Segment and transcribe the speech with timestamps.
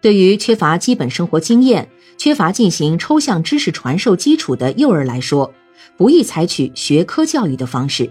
[0.00, 5.52] 对于缺乏基本生活经验、缺乏进行抽象知识传授基础的幼儿来说，
[5.96, 8.10] 不宜采取学科教育的方式，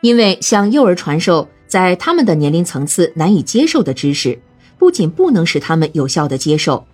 [0.00, 4.38] 因为向幼儿传授在他们的年龄层次难以接受的知识，
[4.78, 6.86] 不仅不能使他们有效的接受，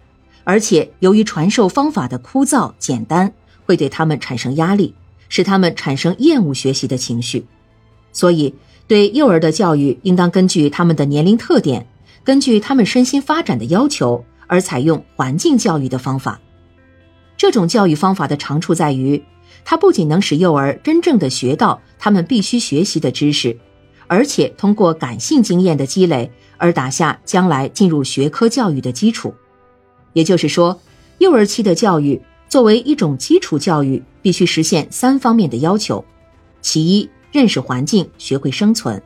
[0.44, 3.32] 而且由于传授方法的枯燥简单，
[3.64, 4.94] 会对他们产生压力，
[5.28, 7.44] 使他们产生厌恶学习的情绪。
[8.12, 8.52] 所以，
[8.88, 11.86] 对幼儿的教育应当根据他们的年龄特点，
[12.24, 16.38] 根据他们身心发展的要求而采用环境教育的方法。
[17.38, 19.24] 这种教育方法的长处在于，
[19.64, 23.58] 它不仅能使幼儿真正的学到他们必须学习的知识，
[24.08, 29.34] 而且通过感性经验的积累而打下将来进入学科教育的基础。
[30.12, 30.78] 也就是说，
[31.16, 36.04] 幼儿期的教育作为一种基础教育，必须实现三方面的要求：
[36.60, 39.00] 其一，认识环境，学会生存；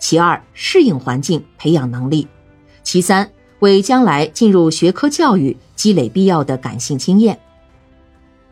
[0.00, 2.26] 其二，适应环境，培养能力；
[2.82, 3.30] 其三，
[3.60, 7.38] 为将来进入学科教育积累必要的感性经验。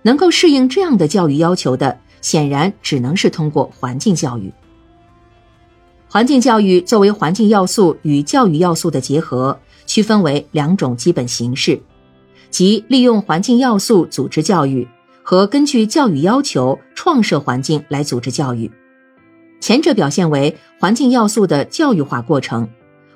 [0.02, 4.52] 能够适应这样的教育要求的，显然只能是通过环境教育。
[6.08, 11.80] 环境教育作为环境要素与教育要素的结合，区分为两种基本形式，
[12.50, 14.86] 即利用环境要素组织教育
[15.22, 18.70] 和根据教育要求创设环境来组织教育。
[19.60, 22.68] 前者表现为环境要素的教育化过程，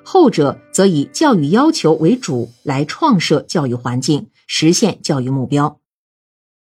[0.03, 5.79] 后者则以教育要求为主来创设教育环境，实现教育目标。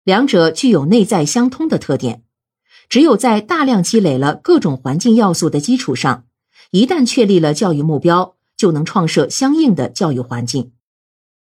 [0.03, 2.23] 两者具有内在相通的特点，
[2.87, 6.25] 只有在大量积累了各种环境要素的基础上，
[6.71, 10.71] 一旦确立了教育目标，就能创设相应的教育环境。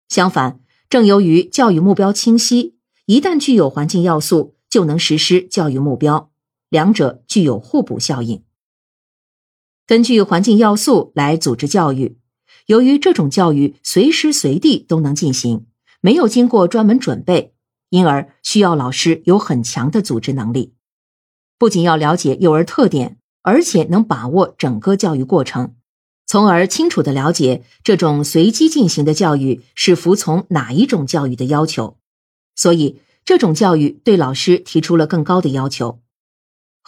[0.09, 6.31] 相反，正由于教育目标清晰，一旦具有环境要素，就能实施教育目标，
[6.69, 8.43] 两者具有互补效应。
[9.89, 12.19] 根据环境要素来组织教育，
[12.67, 15.65] 由于这种教育随时随地都能进行，
[15.99, 17.55] 没有经过专门准备。
[17.89, 20.75] 因而需要老师有很强的组织能力，
[21.57, 25.73] 不仅要了解幼儿特点，而且能把握整个教育过程，
[26.27, 31.97] 从而清楚的了解这种随机进行的教育是服从哪一种教育的要求。
[32.55, 35.99] 所以，这种教育对老师提出了更高的要求。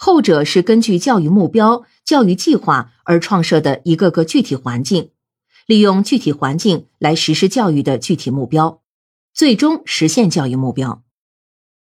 [0.04, 5.10] 后者是根据教育目标、教育计划而创设的一个个具体环境，
[5.64, 8.80] 利用具体环境来实施教育的具体目标。
[9.32, 11.04] 最终实现教育目标，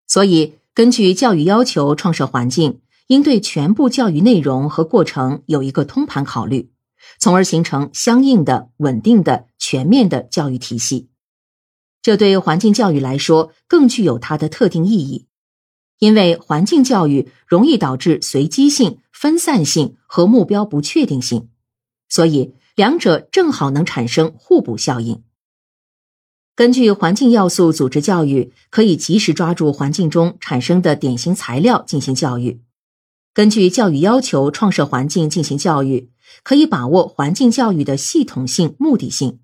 [0.07, 6.71] 所以根据教育要求创设环境，应对全部教育内容和过程有一个通盘考虑，
[7.19, 11.09] 从而形成相应的、稳定的、全面的教育体系。
[12.03, 15.27] 这对环境教育来说更具有它的特定意义，
[16.01, 21.49] 因为环境教育容易导致随机性、分散性和目标不确定性，
[22.09, 25.23] 所以两者正好能产生互补效应。
[26.57, 32.61] 根据环境要素组织教育，可以及时抓住环境中产生的典型材料进行教育；
[33.35, 36.11] 根据教育要求创设环境进行教育，
[36.43, 39.41] 可以把握环境教育的系统性、目的性。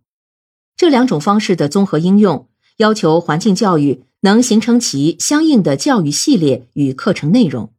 [0.75, 7.71] 这两种方式的综合应用，要求环境教育能形成其相应的教育系列与课程内容。